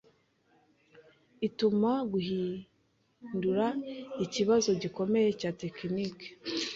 ituma 1.47 1.91
guhindura 2.11 3.67
ikibazo 4.25 4.69
gikomeye 4.81 5.29
cya 5.39 5.51
tekiniki 5.61 6.27